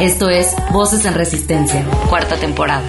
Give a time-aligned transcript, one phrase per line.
[0.00, 2.84] Esto es Voces en Resistencia, cuarta temporada.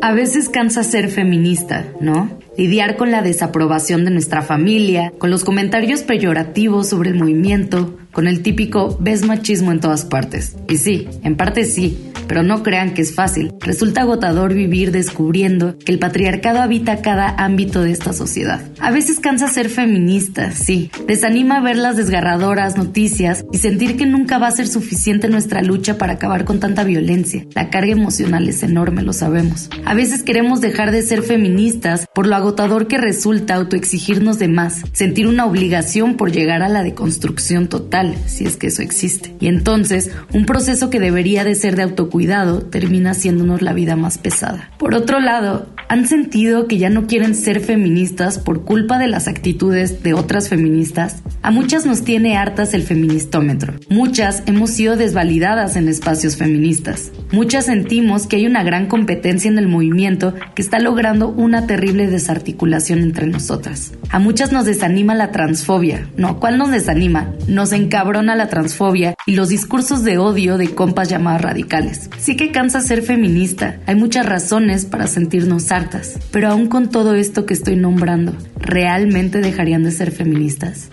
[0.00, 2.38] A veces cansa ser feminista, ¿no?
[2.56, 8.28] Lidiar con la desaprobación de nuestra familia, con los comentarios peyorativos sobre el movimiento, con
[8.28, 10.54] el típico ves machismo en todas partes.
[10.68, 13.52] Y sí, en parte sí, pero no crean que es fácil.
[13.60, 18.62] Resulta agotador vivir descubriendo que el patriarcado habita cada ámbito de esta sociedad.
[18.80, 20.90] A veces cansa ser feminista, sí.
[21.06, 25.98] Desanima ver las desgarradoras noticias y sentir que nunca va a ser suficiente nuestra lucha
[25.98, 27.46] para acabar con tanta violencia.
[27.54, 29.68] La carga emocional es enorme, lo sabemos.
[29.84, 34.82] A veces queremos dejar de ser feministas por lo agotador que resulta autoexigirnos de más,
[34.92, 39.34] sentir una obligación por llegar a la deconstrucción total, si es que eso existe.
[39.40, 41.82] Y entonces, un proceso que debería de ser de
[42.12, 44.70] autocuidado termina haciéndonos la vida más pesada.
[44.78, 49.28] Por otro lado, ¿han sentido que ya no quieren ser feministas por culpa de las
[49.28, 51.22] actitudes de otras feministas?
[51.40, 53.74] A muchas nos tiene hartas el feministómetro.
[53.88, 57.12] Muchas hemos sido desvalidadas en espacios feministas.
[57.32, 62.08] Muchas sentimos que hay una gran competencia en el movimiento que está logrando una terrible
[62.08, 63.92] desarticulación entre nosotras.
[64.10, 66.08] A muchas nos desanima la transfobia.
[66.16, 67.30] No, ¿cuál nos desanima?
[67.48, 72.10] Nos encabrona la transfobia y los discursos de odio de compas llamadas radicales.
[72.18, 73.78] Sí que cansa ser feminista.
[73.86, 76.18] Hay muchas razones para sentirnos hartas.
[76.30, 80.90] Pero aún con todo esto que estoy nombrando, ¿realmente dejarían de ser feministas?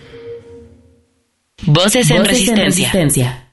[1.66, 3.46] Voces en, resistencia.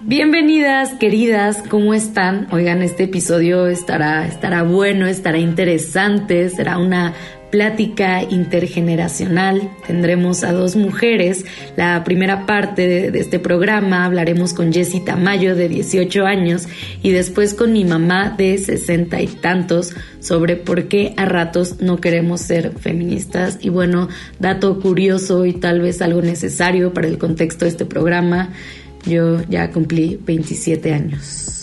[0.00, 2.46] Bienvenidas, queridas, ¿cómo están?
[2.52, 7.14] Oigan, este episodio estará, estará bueno, estará interesante, será una
[7.50, 9.70] plática intergeneracional.
[9.86, 11.44] Tendremos a dos mujeres.
[11.76, 16.68] La primera parte de, este programa hablaremos con Jessie Tamayo de 18 años
[17.02, 22.00] y después con mi mamá de 60 y tantos sobre por qué a ratos no
[22.00, 23.58] queremos ser feministas.
[23.60, 24.08] Y bueno,
[24.38, 28.50] dato curioso y tal vez algo necesario para el contexto de este programa.
[29.04, 31.57] Yo ya cumplí 27 años.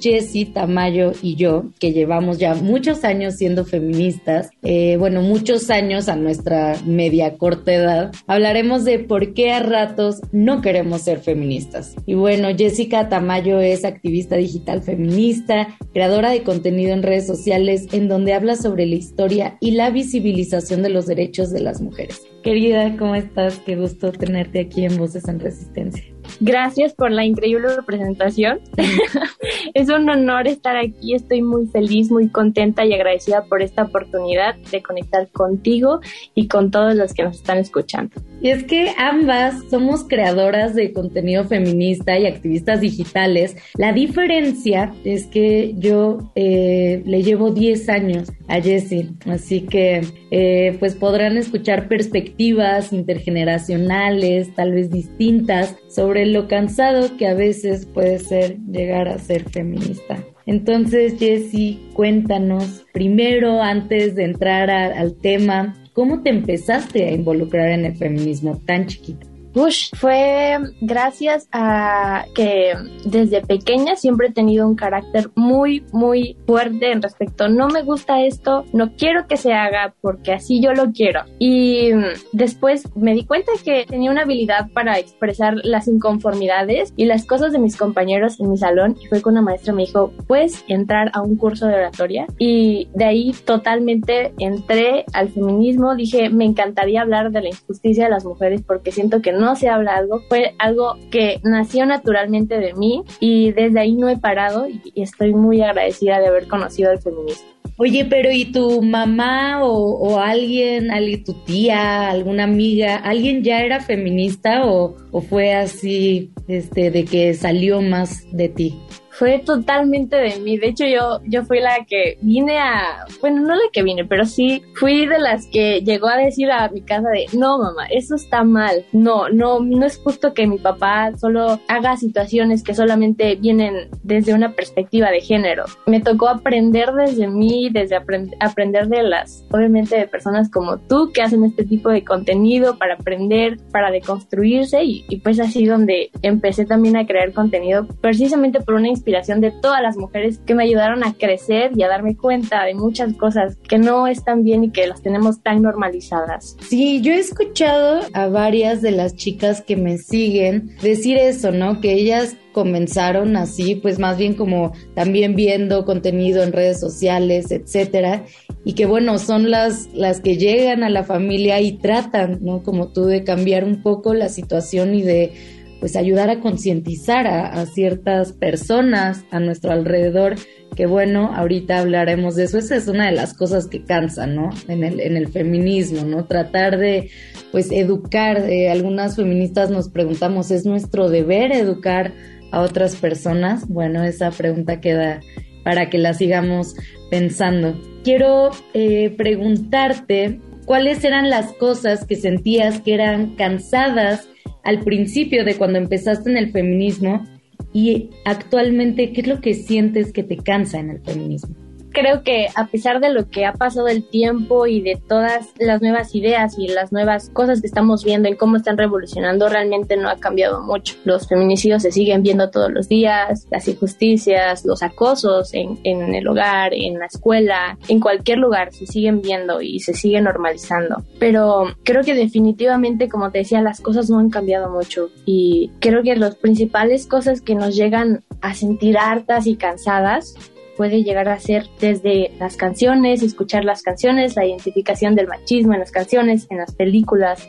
[0.00, 6.08] Jessie Tamayo y yo, que llevamos ya muchos años siendo feministas, eh, bueno, muchos años
[6.08, 11.94] a nuestra media corta edad, hablaremos de por qué a ratos no queremos ser feministas.
[12.06, 18.08] Y bueno, Jessica Tamayo es activista digital feminista, creadora de contenido en redes sociales en
[18.08, 22.22] donde habla sobre la historia y la visibilización de los derechos de las mujeres.
[22.42, 23.58] Querida, ¿cómo estás?
[23.66, 26.04] Qué gusto tenerte aquí en Voces en Resistencia.
[26.40, 28.60] Gracias por la increíble presentación.
[29.74, 31.14] es un honor estar aquí.
[31.14, 36.00] Estoy muy feliz, muy contenta y agradecida por esta oportunidad de conectar contigo
[36.34, 38.14] y con todos los que nos están escuchando.
[38.40, 43.56] Y es que ambas somos creadoras de contenido feminista y activistas digitales.
[43.76, 50.00] La diferencia es que yo eh, le llevo 10 años a Jessie, así que
[50.30, 57.86] eh, pues podrán escuchar perspectivas intergeneracionales, tal vez distintas, sobre lo cansado que a veces
[57.86, 60.24] puede ser llegar a ser feminista.
[60.46, 67.84] Entonces, Jessie, cuéntanos primero, antes de entrar al tema, ¿cómo te empezaste a involucrar en
[67.84, 69.29] el feminismo tan chiquita?
[69.52, 72.74] Bush fue gracias a que
[73.04, 78.22] desde pequeña siempre he tenido un carácter muy, muy fuerte en respecto, no me gusta
[78.22, 81.22] esto, no quiero que se haga porque así yo lo quiero.
[81.38, 81.90] Y
[82.32, 87.52] después me di cuenta que tenía una habilidad para expresar las inconformidades y las cosas
[87.52, 91.10] de mis compañeros en mi salón y fue con una maestra me dijo, puedes entrar
[91.14, 97.02] a un curso de oratoria y de ahí totalmente entré al feminismo, dije, me encantaría
[97.02, 100.54] hablar de la injusticia de las mujeres porque siento que no se habla algo, fue
[100.58, 105.62] algo que nació naturalmente de mí y desde ahí no he parado y, estoy muy
[105.62, 107.48] agradecida de haber conocido el feminismo.
[107.76, 110.90] Oye, pero ¿y tu mamá o, alguien,
[111.24, 117.32] tu tía, alguna amiga, alguien ya era feminista o, o fue así, este, de que
[117.32, 118.78] salió más de ti?
[119.20, 120.56] Fue totalmente de mí.
[120.56, 124.24] De hecho, yo, yo fui la que vine a, bueno, no la que vine, pero
[124.24, 128.14] sí fui de las que llegó a decir a mi casa de, no, mamá, eso
[128.14, 128.86] está mal.
[128.94, 134.32] No, no, no es justo que mi papá solo haga situaciones que solamente vienen desde
[134.32, 135.66] una perspectiva de género.
[135.86, 137.96] Me tocó aprender desde mí, desde
[138.40, 142.94] aprender de las, obviamente, de personas como tú que hacen este tipo de contenido para
[142.94, 148.76] aprender, para deconstruirse y, y pues así donde empecé también a crear contenido precisamente por
[148.76, 152.64] una inspiración de todas las mujeres que me ayudaron a crecer y a darme cuenta
[152.64, 156.56] de muchas cosas que no están bien y que las tenemos tan normalizadas.
[156.68, 161.80] Sí, yo he escuchado a varias de las chicas que me siguen decir eso, ¿no?
[161.80, 168.24] Que ellas comenzaron así, pues más bien como también viendo contenido en redes sociales, etcétera,
[168.64, 172.62] y que bueno, son las las que llegan a la familia y tratan, ¿no?
[172.62, 175.32] Como tú de cambiar un poco la situación y de
[175.80, 180.36] pues ayudar a concientizar a, ciertas personas a nuestro alrededor,
[180.76, 184.50] que bueno, ahorita hablaremos de eso, esa es una de las cosas que cansa, ¿no?
[184.68, 186.26] En el, en el feminismo, ¿no?
[186.26, 187.10] Tratar de,
[187.50, 192.12] pues, educar, eh, algunas feministas nos preguntamos, ¿es nuestro deber educar
[192.52, 193.66] a otras personas?
[193.66, 195.20] Bueno, esa pregunta queda
[195.64, 196.74] para que la sigamos
[197.10, 197.80] pensando.
[198.04, 204.29] Quiero eh, preguntarte cuáles eran las cosas que sentías que eran cansadas
[204.64, 207.24] al principio de cuando empezaste en el feminismo
[207.72, 211.54] y actualmente, ¿qué es lo que sientes que te cansa en el feminismo?
[211.92, 215.82] Creo que a pesar de lo que ha pasado el tiempo y de todas las
[215.82, 220.08] nuevas ideas y las nuevas cosas que estamos viendo en cómo están revolucionando, realmente no
[220.08, 220.96] ha cambiado mucho.
[221.04, 226.26] Los feminicidios se siguen viendo todos los días, las injusticias, los acosos en, en el
[226.28, 231.04] hogar, en la escuela, en cualquier lugar se siguen viendo y se siguen normalizando.
[231.18, 236.02] Pero creo que definitivamente, como te decía, las cosas no han cambiado mucho y creo
[236.02, 240.34] que las principales cosas que nos llegan a sentir hartas y cansadas
[240.80, 245.80] puede llegar a ser desde las canciones, escuchar las canciones, la identificación del machismo en
[245.80, 247.46] las canciones, en las películas,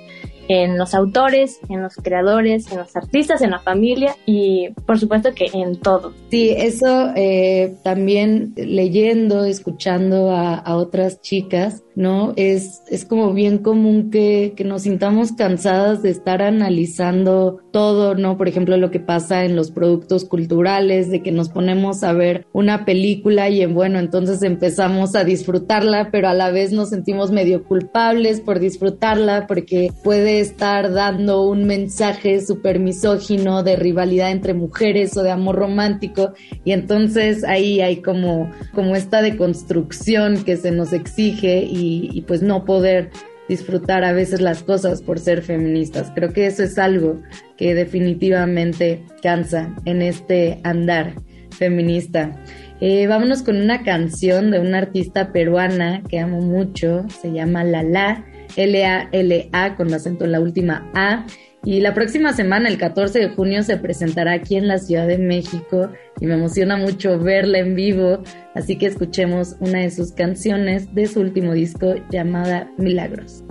[0.51, 5.33] en los autores, en los creadores, en los artistas, en la familia y por supuesto
[5.33, 6.13] que en todo.
[6.29, 12.33] Sí, eso eh, también leyendo, escuchando a, a, otras chicas, ¿no?
[12.35, 18.37] Es, es como bien común que, que nos sintamos cansadas de estar analizando todo, ¿no?
[18.37, 22.45] Por ejemplo, lo que pasa en los productos culturales, de que nos ponemos a ver
[22.51, 27.31] una película y en bueno, entonces empezamos a disfrutarla, pero a la vez nos sentimos
[27.31, 34.53] medio culpables por disfrutarla porque puede estar dando un mensaje súper misógino de rivalidad entre
[34.53, 36.33] mujeres o de amor romántico
[36.63, 42.65] y entonces ahí hay como, como esta deconstrucción que se nos exige y, pues no
[42.65, 43.09] poder
[43.49, 46.11] disfrutar a veces las cosas por ser feministas.
[46.13, 47.21] Creo que eso es algo
[47.57, 51.15] que definitivamente cansa en este andar
[51.57, 52.37] feminista.
[52.79, 58.25] Eh, vámonos con una canción de una artista peruana que amo mucho, se llama Lala,
[58.55, 61.25] L-A-L-A con acento en la última A.
[61.63, 65.19] Y la próxima semana, el 14 de junio, se presentará aquí en la Ciudad de
[65.19, 68.23] México y me emociona mucho verla en vivo,
[68.55, 73.43] así que escuchemos una de sus canciones de su último disco llamada Milagros.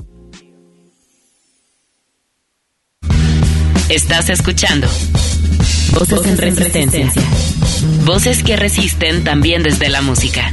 [3.88, 4.86] Estás escuchando
[5.94, 7.10] Voces, en, resistencia.
[8.04, 10.52] Voces que resisten también desde la música.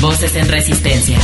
[0.00, 1.18] Voces en Resistencia.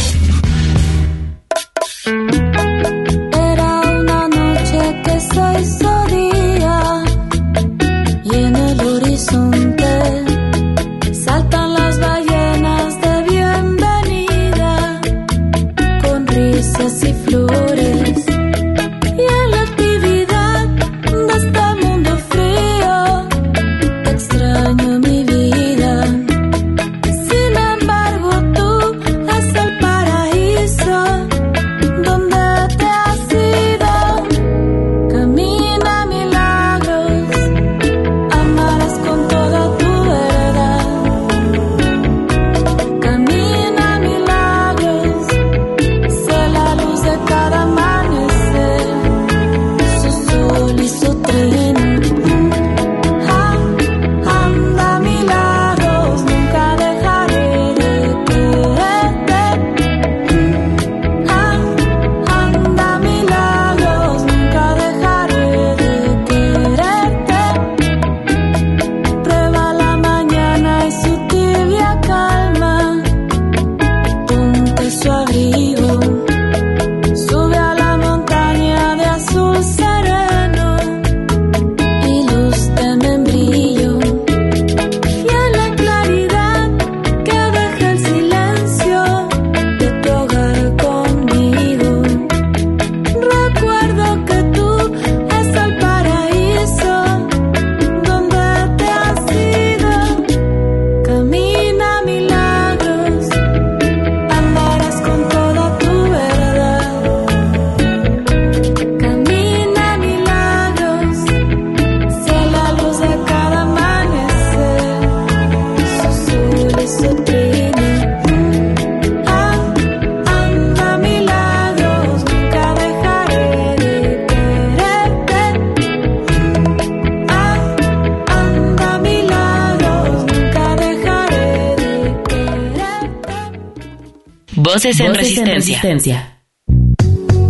[134.78, 136.38] Voces en, resistencia.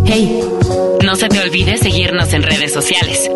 [0.03, 0.41] Hey,
[1.05, 3.29] no se te olvide seguirnos en redes sociales.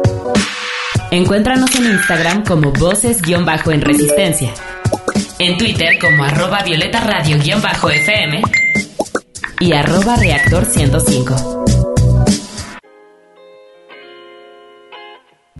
[1.11, 4.51] Encuéntranos en Instagram como voces-en resistencia.
[5.37, 8.41] En Twitter como arroba violeta radio-fm
[9.59, 11.65] y arroba reactor 105.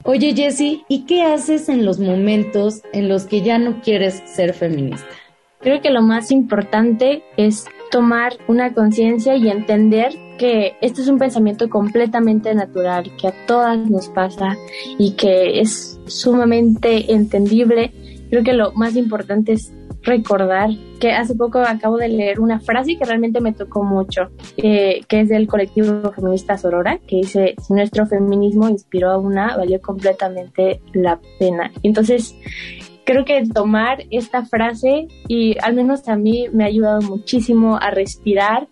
[0.05, 4.55] Oye Jessie, ¿y qué haces en los momentos en los que ya no quieres ser
[4.55, 5.05] feminista?
[5.59, 11.19] Creo que lo más importante es tomar una conciencia y entender que este es un
[11.19, 14.57] pensamiento completamente natural, que a todas nos pasa
[14.97, 17.93] y que es sumamente entendible.
[18.31, 19.71] Creo que lo más importante es
[20.01, 25.01] recordar que hace poco acabo de leer una frase que realmente me tocó mucho, eh,
[25.07, 29.79] que es del colectivo feminista Sorora, que dice, si nuestro feminismo inspiró a una, valió
[29.81, 31.71] completamente la pena.
[31.83, 32.35] Entonces,
[33.05, 37.91] creo que tomar esta frase y al menos a mí me ha ayudado muchísimo a
[37.91, 38.67] respirar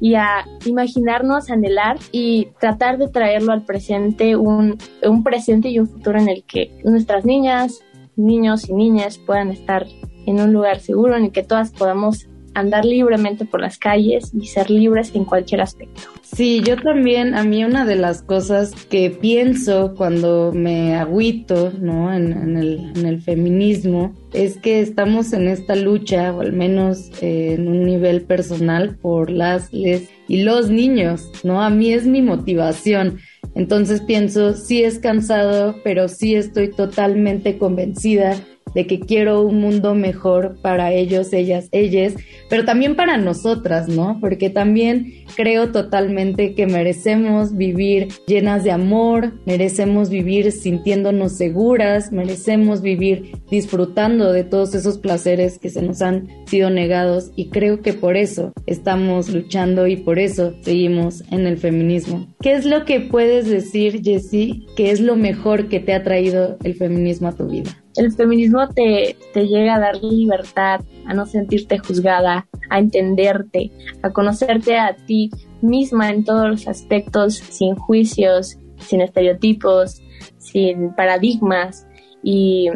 [0.00, 5.88] y a imaginarnos, anhelar y tratar de traerlo al presente, un, un presente y un
[5.88, 7.80] futuro en el que nuestras niñas,
[8.16, 9.86] niños y niñas puedan estar
[10.26, 14.46] en un lugar seguro en el que todas podamos andar libremente por las calles y
[14.46, 16.13] ser libres en cualquier aspecto.
[16.34, 22.12] Sí, yo también, a mí una de las cosas que pienso cuando me agüito, ¿no?
[22.12, 27.84] En, el, feminismo, es que estamos en esta lucha, o al menos eh, en un
[27.84, 31.62] nivel personal, por las, les y los niños, ¿no?
[31.62, 33.18] A mí es mi motivación.
[33.54, 38.36] Entonces pienso, sí es cansado, pero sí estoy totalmente convencida
[38.74, 42.14] de que quiero un mundo mejor para ellos, ellas, ellas,
[42.48, 44.18] pero también para nosotras, ¿no?
[44.20, 52.82] Porque también creo totalmente que merecemos vivir llenas de amor, merecemos vivir sintiéndonos seguras, merecemos
[52.82, 57.92] vivir disfrutando de todos esos placeres que se nos han sido negados y creo que
[57.92, 62.26] por eso estamos luchando y por eso seguimos en el feminismo.
[62.40, 66.58] ¿Qué es lo que puedes decir, Jessie, que es lo mejor que te ha traído
[66.64, 67.83] el feminismo a tu vida?
[67.96, 73.70] El feminismo te, te llega a dar libertad, a no sentirte juzgada, a entenderte,
[74.02, 75.30] a conocerte a ti
[75.62, 80.02] misma en todos los aspectos, sin juicios, sin estereotipos,
[80.38, 81.86] sin paradigmas
[82.22, 82.68] y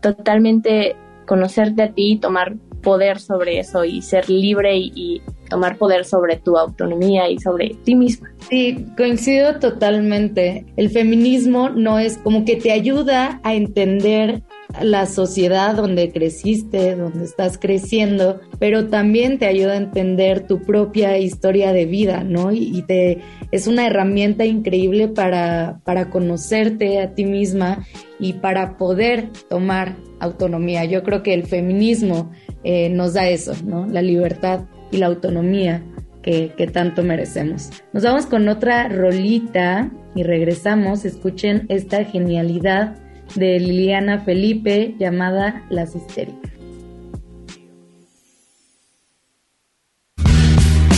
[0.00, 6.06] totalmente conocerte a ti y tomar poder sobre eso y ser libre y, tomar poder
[6.06, 8.30] sobre tu autonomía y sobre ti misma.
[8.48, 10.64] Sí, coincido totalmente.
[10.76, 14.42] El feminismo no es como que te ayuda a entender
[14.80, 21.18] la sociedad donde creciste, donde estás creciendo, pero también te ayuda a entender tu propia
[21.18, 22.52] historia de vida, ¿no?
[22.52, 23.18] Y, te
[23.50, 27.86] es una herramienta increíble para, para conocerte a ti misma
[28.18, 30.84] y para poder tomar autonomía.
[30.84, 32.30] Yo creo que el feminismo
[32.64, 33.86] eh, nos da eso, ¿no?
[33.86, 35.82] La libertad y la autonomía
[36.22, 37.70] que, que, tanto merecemos.
[37.92, 41.04] Nos vamos con otra rolita y regresamos.
[41.04, 43.01] Escuchen esta genialidad
[43.34, 46.52] de Liliana Felipe llamada Las Histéricas.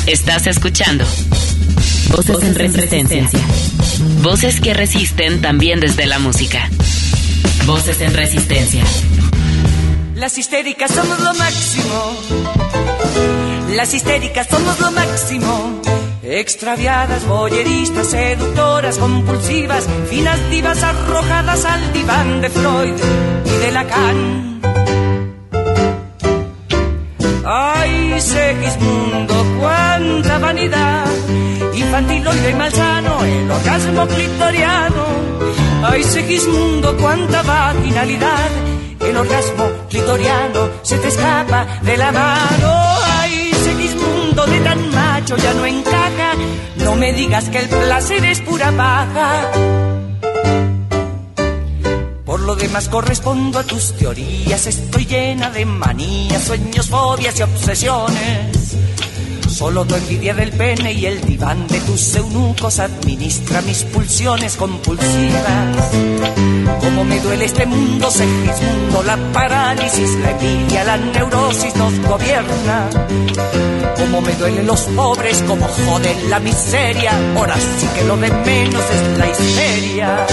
[0.07, 1.05] Estás escuchando
[2.11, 3.27] Voces, en resistencia.
[4.23, 6.69] Voces que resisten también desde la música.
[7.67, 8.85] Voces en resistencia.
[10.15, 12.17] Las histéricas somos lo máximo.
[13.75, 15.83] Las histéricas somos lo máximo.
[16.27, 22.95] Extraviadas, boyeristas, seductoras, compulsivas, finas divas arrojadas al diván de Freud
[23.45, 24.61] y de Lacan.
[27.45, 31.07] Ay, Segismundo, cuánta vanidad,
[31.75, 35.05] infantiloide y malsano, el orgasmo clitoriano.
[35.83, 38.51] Ay, Segismundo, cuánta vaginalidad
[39.01, 42.73] el orgasmo clitoriano se te escapa de la mano.
[43.21, 46.04] Ay, Segismundo de tan macho ya no encaja.
[46.77, 49.51] No me digas que el placer es pura paja.
[52.25, 58.77] Por lo demás correspondo a tus teorías, estoy llena de manías, sueños, fobias y obsesiones.
[59.55, 65.93] Solo tu envidia del pene y el diván de tus eunucos administra mis pulsiones compulsivas.
[66.81, 72.91] Como me duele este mundo, mundo, la parálisis, la envidia, la neurosis nos gobierna.
[73.97, 78.83] Como me duelen los pobres, como joden la miseria, ahora sí que lo de menos
[78.83, 80.27] es la histeria.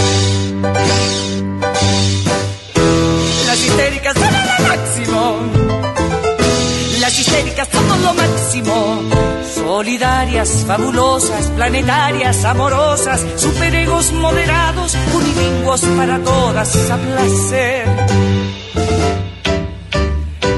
[10.50, 17.86] Fabulosas, planetarias, amorosas, superegos moderados, unilingüos para todas a placer.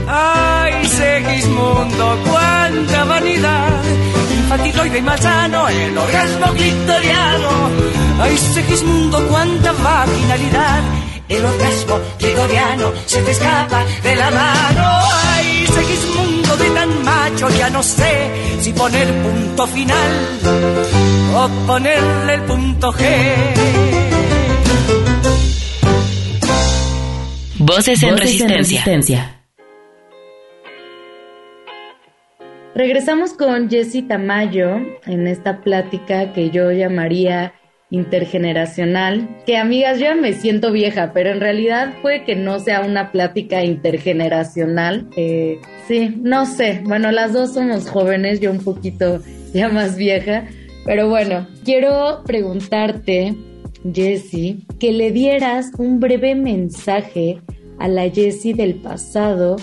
[0.08, 3.72] Ay, se Segismundo, cuánta vanidad.
[4.32, 7.50] Infatigoide y malsano, el orgasmo clitoriano.
[8.22, 10.82] Ay, Segismundo, cuánta vaginalidad.
[11.28, 15.00] El orgasmo clitoriano se te escapa de la mano.
[15.36, 16.13] Ay, Segismundo
[17.34, 20.12] tan macho, ya no sé si poner punto final
[21.36, 23.04] o ponerle el punto G.
[27.60, 29.40] Voces en, resistencia.
[32.76, 37.54] Regresamos con Jessie Tamayo en esta plática que yo llamaría
[37.94, 39.30] intergeneracional.
[39.46, 43.64] Que amigas, yo me siento vieja, pero en realidad puede que no sea una plática
[43.64, 45.08] intergeneracional.
[45.16, 46.82] Eh, sí, no sé.
[46.84, 49.22] Bueno, las dos somos jóvenes, yo un poquito
[49.54, 50.48] ya más vieja.
[50.86, 53.36] Pero bueno, quiero preguntarte,
[53.94, 57.42] Jessie, que le dieras un breve mensaje
[57.78, 59.58] a la Jessie del pasado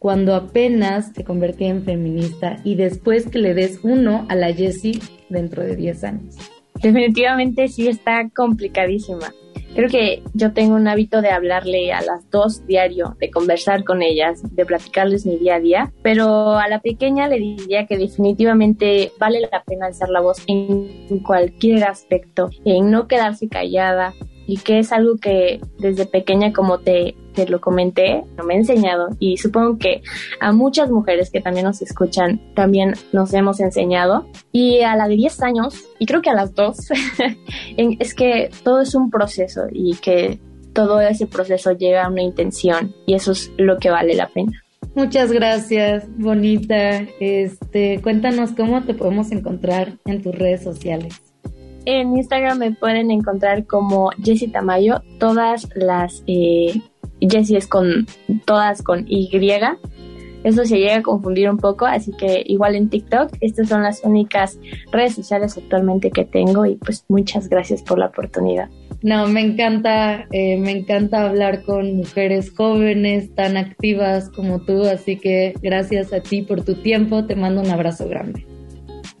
[0.00, 5.00] cuando apenas te convertí en feminista y después que le des uno a la Jessie
[5.28, 6.57] dentro de 10 años?
[6.82, 9.32] Definitivamente sí está complicadísima.
[9.74, 14.02] Creo que yo tengo un hábito de hablarle a las dos diario, de conversar con
[14.02, 19.12] ellas, de platicarles mi día a día, pero a la pequeña le diría que definitivamente
[19.20, 24.14] vale la pena alzar la voz en cualquier aspecto, en no quedarse callada,
[24.48, 28.56] y que es algo que desde pequeña, como te, te lo comenté, no me he
[28.56, 30.00] enseñado y supongo que
[30.40, 34.26] a muchas mujeres que también nos escuchan también nos hemos enseñado.
[34.50, 36.88] Y a la de 10 años, y creo que a las dos,
[37.76, 40.40] es que todo es un proceso y que
[40.72, 44.64] todo ese proceso llega a una intención y eso es lo que vale la pena.
[44.94, 47.00] Muchas gracias, bonita.
[47.20, 51.27] Este, cuéntanos cómo te podemos encontrar en tus redes sociales
[51.88, 55.02] en Instagram me pueden encontrar como Jessie Tamayo.
[55.18, 56.74] Todas las eh,
[57.20, 58.06] Jessie es con
[58.44, 59.30] todas con Y.
[60.44, 64.04] Eso se llega a confundir un poco, así que igual en TikTok, estas son las
[64.04, 64.58] únicas
[64.92, 68.68] redes sociales actualmente que tengo y pues muchas gracias por la oportunidad.
[69.02, 75.16] No, me encanta, eh, me encanta hablar con mujeres jóvenes tan activas como tú, así
[75.16, 78.46] que gracias a ti por tu tiempo, te mando un abrazo grande.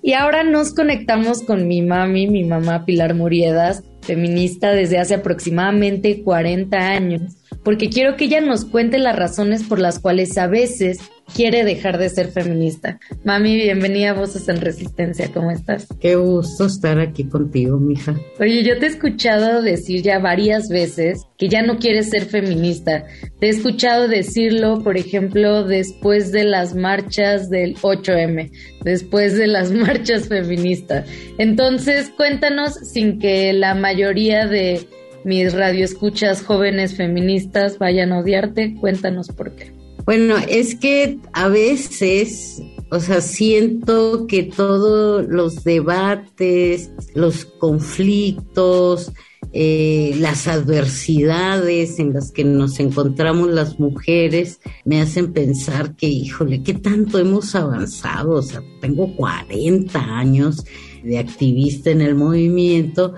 [0.08, 6.22] Y ahora nos conectamos con mi mami, mi mamá Pilar Muriedas, feminista desde hace aproximadamente
[6.22, 10.98] 40 años, porque quiero que ella nos cuente las razones por las cuales a veces
[11.34, 12.98] quiere dejar de ser feminista.
[13.24, 15.86] Mami, bienvenida a Voces en Resistencia, ¿cómo estás?
[16.00, 18.14] Qué gusto estar aquí contigo, mija.
[18.40, 23.04] Oye, yo te he escuchado decir ya varias veces que ya no quieres ser feminista.
[23.38, 28.50] Te he escuchado decirlo, por ejemplo, después de las marchas del 8M,
[28.84, 31.08] después de las marchas feministas.
[31.38, 34.86] Entonces, cuéntanos sin que la mayoría de
[35.24, 39.77] mis radioescuchas jóvenes feministas vayan a odiarte, cuéntanos por qué.
[40.08, 49.12] Bueno, es que a veces, o sea, siento que todos los debates, los conflictos,
[49.52, 56.62] eh, las adversidades en las que nos encontramos las mujeres me hacen pensar que, híjole,
[56.62, 58.36] ¿qué tanto hemos avanzado?
[58.36, 60.64] O sea, tengo 40 años
[61.02, 63.14] de activista en el movimiento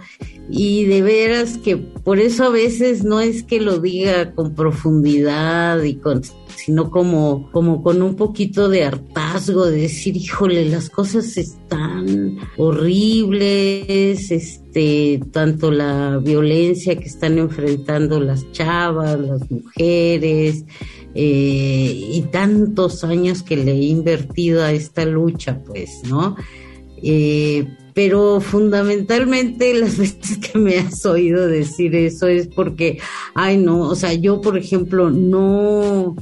[0.48, 5.82] y de veras que por eso a veces no es que lo diga con profundidad
[5.82, 6.22] y con
[6.56, 14.30] sino como, como con un poquito de hartazgo, de decir, híjole, las cosas están horribles,
[14.30, 20.64] este, tanto la violencia que están enfrentando las chavas, las mujeres,
[21.14, 26.36] eh, y tantos años que le he invertido a esta lucha, pues, ¿no?
[27.02, 32.98] Eh, pero fundamentalmente las veces que me has oído decir eso es porque,
[33.34, 36.16] ay no, o sea, yo por ejemplo no,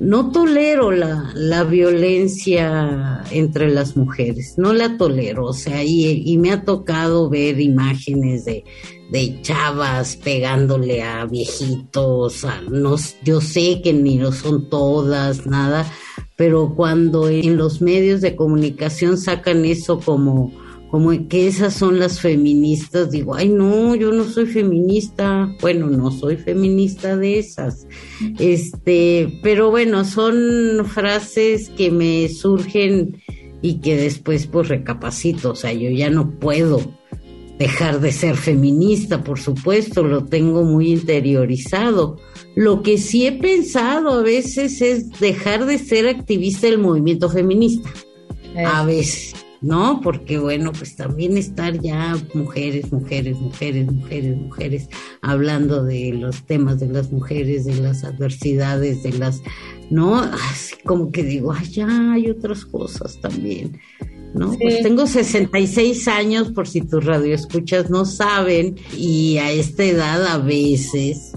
[0.00, 6.38] no tolero la, la violencia entre las mujeres, no la tolero, o sea, y, y
[6.38, 8.64] me ha tocado ver imágenes de,
[9.10, 15.86] de chavas pegándole a viejitos, no, yo sé que ni lo son todas, nada,
[16.36, 20.52] pero cuando en los medios de comunicación sacan eso como
[20.94, 26.12] como que esas son las feministas, digo, ay no, yo no soy feminista, bueno, no
[26.12, 27.88] soy feminista de esas,
[28.38, 33.20] este, pero bueno, son frases que me surgen
[33.60, 36.80] y que después pues recapacito, o sea, yo ya no puedo
[37.58, 42.18] dejar de ser feminista, por supuesto, lo tengo muy interiorizado.
[42.54, 47.90] Lo que sí he pensado a veces es dejar de ser activista del movimiento feminista.
[48.56, 50.00] A veces ¿no?
[50.02, 54.88] Porque bueno, pues también estar ya mujeres, mujeres, mujeres, mujeres, mujeres,
[55.22, 59.40] hablando de los temas de las mujeres, de las adversidades, de las,
[59.90, 60.16] ¿no?
[60.16, 63.80] Así como que digo, ay, ya hay otras cosas también.
[64.34, 64.52] ¿No?
[64.60, 70.38] Pues tengo 66 años, por si tus radioescuchas no saben, y a esta edad a
[70.38, 71.32] veces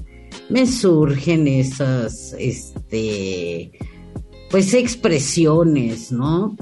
[0.50, 3.72] me surgen esas, este,
[4.50, 6.56] pues expresiones, ¿no?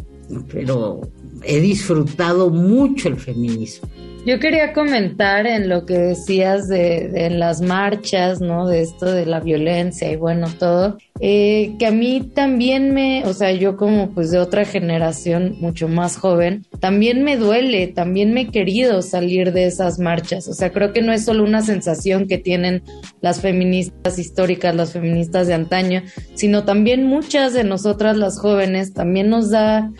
[0.51, 1.01] Pero
[1.43, 3.89] he disfrutado mucho el feminismo.
[4.25, 8.67] Yo quería comentar en lo que decías de, de las marchas, ¿no?
[8.67, 10.97] De esto de la violencia y bueno, todo.
[11.21, 15.87] Eh, que a mí también me, o sea, yo como pues de otra generación mucho
[15.87, 20.47] más joven, también me duele, también me he querido salir de esas marchas.
[20.47, 22.81] O sea, creo que no es solo una sensación que tienen
[23.21, 26.01] las feministas históricas, las feministas de antaño,
[26.33, 29.91] sino también muchas de nosotras las jóvenes también nos da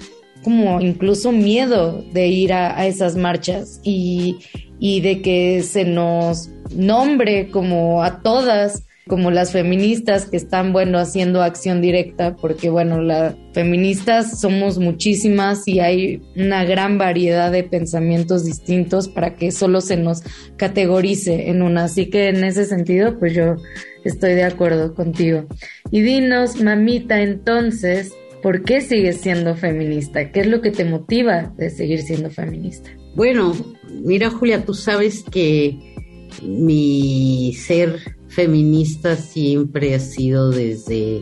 [0.45, 4.37] como incluso miedo de ir a, esas marchas y,
[4.79, 10.97] y de que se nos nombre como a todas como las feministas que están, bueno,
[10.97, 17.63] haciendo acción directa, porque, bueno, las feministas somos muchísimas y hay una gran variedad de
[17.63, 20.23] pensamientos distintos para que solo se nos
[20.57, 21.83] categorice en una.
[21.83, 23.57] Así que en ese sentido, pues yo
[24.03, 25.45] estoy de acuerdo contigo.
[25.91, 28.11] Y dinos, mamita, entonces,
[28.45, 30.31] ¿Por qué sigues siendo feminista?
[30.31, 32.91] ¿Qué es lo que te motiva de seguir siendo feminista?
[33.15, 33.55] Bueno,
[34.03, 35.95] mira Julia, tú sabes que
[36.43, 41.21] mi ser feminista siempre ha sido desde,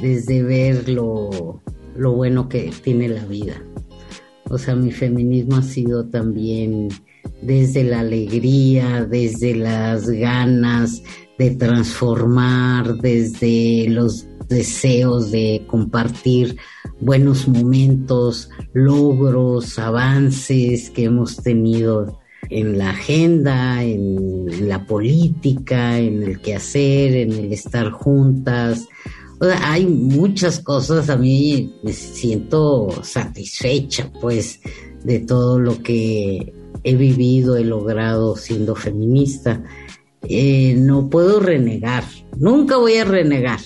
[0.00, 1.64] desde ver lo,
[1.96, 3.60] lo bueno que tiene la vida.
[4.48, 6.90] O sea, mi feminismo ha sido también
[7.42, 11.02] desde la alegría, desde las ganas
[11.40, 16.56] de transformar, desde los deseos de compartir
[17.00, 22.18] buenos momentos, logros, avances que hemos tenido
[22.50, 28.86] en la agenda, en, la política, en el quehacer, en el estar juntas.
[29.62, 34.60] Hay muchas cosas, a mí me siento satisfecha pues
[35.04, 39.62] de todo lo que he vivido, he logrado siendo feminista.
[40.22, 42.04] Eh, no puedo renegar,
[42.38, 43.60] nunca voy a renegar,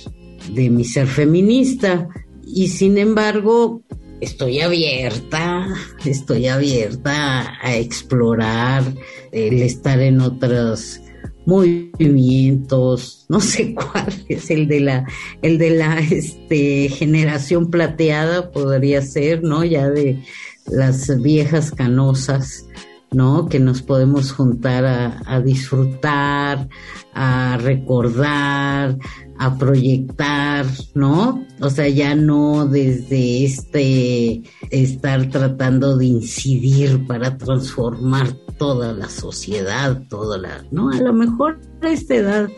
[0.54, 2.08] de mi ser feminista.
[2.46, 3.82] Y sin embargo
[4.20, 5.66] estoy abierta,
[6.04, 8.84] estoy abierta a explorar
[9.32, 11.00] el estar en otros
[11.46, 15.06] movimientos, no sé cuál es el de la
[15.42, 19.64] el de la este generación plateada podría ser, ¿no?
[19.64, 20.22] Ya de
[20.66, 22.66] las viejas canosas,
[23.12, 23.48] ¿no?
[23.48, 24.84] Que nos podemos juntar
[25.26, 26.68] a, disfrutar,
[27.14, 28.96] a recordar,
[29.38, 31.44] a proyectar, ¿no?
[31.60, 40.02] O sea, ya no desde este estar tratando de incidir para transformar toda la sociedad,
[40.08, 40.90] toda la, ¿no?
[40.90, 42.48] A lo mejor a esta edad,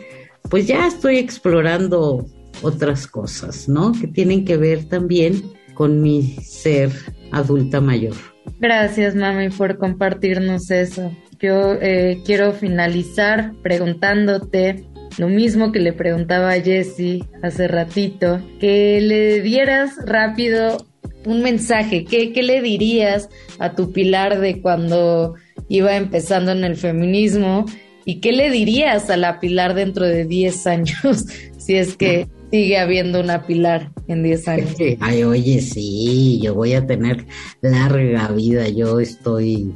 [0.49, 2.25] pues ya estoy explorando
[2.61, 3.93] otras cosas, ¿no?
[3.93, 5.41] Que tienen que ver también
[5.73, 6.91] con mi ser
[7.31, 8.32] adulta mayor.
[8.59, 11.15] Gracias, mami, por compartirnos eso.
[11.39, 14.85] Yo eh, quiero finalizar preguntándote
[15.17, 20.77] lo mismo que le preguntaba a Jessie hace ratito, que le dieras rápido
[21.25, 23.29] un mensaje, ¿qué, le dirías
[23.59, 25.35] a tu pilar de cuando
[25.69, 27.65] iba empezando en el feminismo?
[28.05, 31.25] ¿Y qué le dirías a la pilar dentro de 10 años
[31.57, 34.75] si es que sigue habiendo una pilar en 10 años?
[34.99, 37.25] Ay, oye, sí, yo voy a tener
[37.61, 39.73] larga vida, yo estoy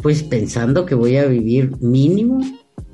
[0.00, 2.40] pues pensando que voy a vivir mínimo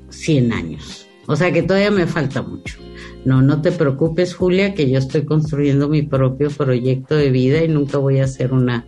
[0.09, 1.07] 100 años.
[1.27, 2.77] O sea que todavía me falta mucho.
[3.23, 7.69] No, no te preocupes, Julia, que yo estoy construyendo mi propio proyecto de vida y
[7.69, 8.85] nunca voy a ser una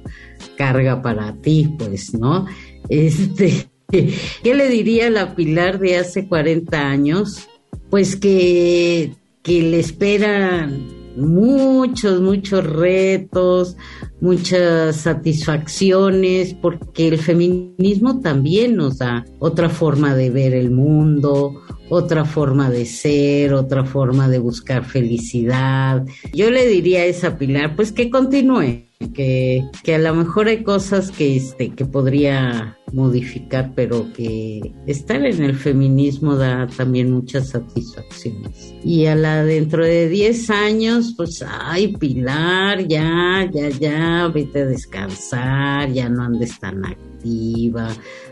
[0.57, 2.47] carga para ti, pues, ¿no?
[2.89, 7.47] Este, ¿qué le diría a la Pilar de hace 40 años?
[7.89, 13.75] Pues que, que le esperan muchos, muchos retos,
[14.19, 22.25] muchas satisfacciones, porque el feminismo también nos da otra forma de ver el mundo, otra
[22.25, 26.05] forma de ser, otra forma de buscar felicidad.
[26.33, 30.63] Yo le diría a esa Pilar, pues que continúe, que, que a lo mejor hay
[30.63, 37.49] cosas que, este, que podría modificar, pero que estar en el feminismo da también muchas
[37.49, 38.73] satisfacciones.
[38.83, 44.65] Y a la dentro de 10 años, pues, ay, Pilar, ya, ya, ya, vete a
[44.65, 47.89] descansar, ya no andes tan activa,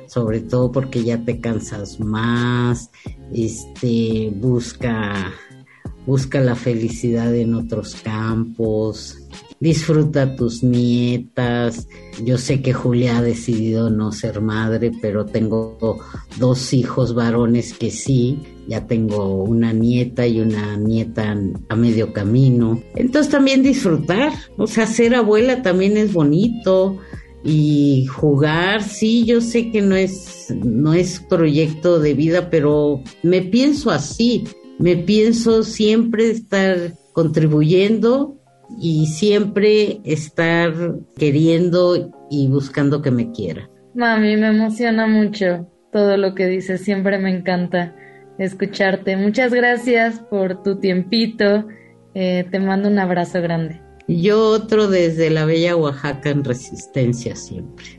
[0.07, 2.89] sobre todo porque ya te cansas más,
[3.33, 5.31] este, busca,
[6.05, 9.18] busca la felicidad en otros campos
[9.59, 11.87] disfruta tus nietas.
[12.23, 15.99] Yo sé que Julia ha decidido no ser madre, pero tengo
[16.37, 18.39] dos hijos varones que sí.
[18.67, 21.35] Ya tengo una nieta y una nieta
[21.69, 22.81] a medio camino.
[22.95, 26.97] Entonces también disfrutar, o sea, ser abuela también es bonito
[27.43, 33.41] y jugar, sí, yo sé que no es no es proyecto de vida, pero me
[33.41, 34.43] pienso así,
[34.77, 38.38] me pienso siempre estar contribuyendo
[38.77, 40.73] y siempre estar
[41.17, 43.69] queriendo y buscando que me quiera.
[43.95, 47.95] Mami, me emociona mucho todo lo que dices, siempre me encanta
[48.37, 49.17] escucharte.
[49.17, 51.67] Muchas gracias por tu tiempito,
[52.13, 53.81] eh, te mando un abrazo grande.
[54.07, 57.98] Yo otro desde la bella Oaxaca en resistencia siempre.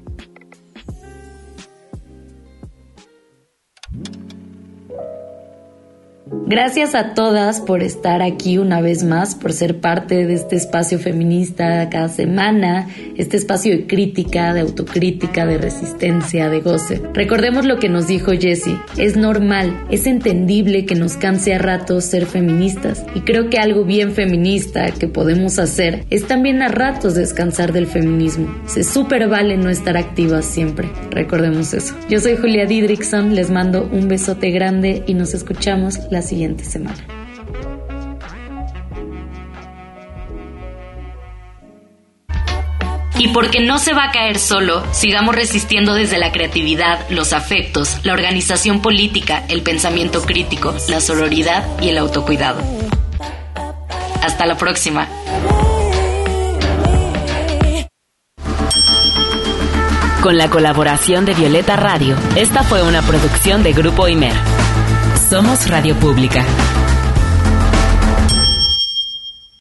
[6.33, 11.01] Gracias a todas por estar aquí una vez más, por ser parte de este espacio
[11.01, 17.03] feminista cada semana, este espacio de crítica, de autocrítica, de resistencia, de goce.
[17.15, 22.05] Recordemos lo que nos dijo Jessie, es normal, es entendible que nos canse a ratos
[22.05, 27.15] ser feministas y creo que algo bien feminista que podemos hacer es también a ratos
[27.15, 28.55] descansar del feminismo.
[28.67, 31.95] Se super vale no estar activas siempre, recordemos eso.
[32.09, 36.99] Yo soy Julia Didrickson, les mando un besote grande y nos escuchamos la siguiente semana.
[43.19, 47.99] Y porque no se va a caer solo, sigamos resistiendo desde la creatividad, los afectos,
[48.03, 52.61] la organización política, el pensamiento crítico, la sororidad y el autocuidado.
[54.23, 55.09] Hasta la próxima.
[60.23, 64.60] Con la colaboración de Violeta Radio, esta fue una producción de Grupo Imer.
[65.31, 66.45] Somos Radio Pública.